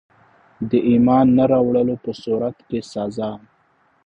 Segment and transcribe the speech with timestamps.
[0.69, 3.31] د ایمان نه راوړلو په صورت کي سزا.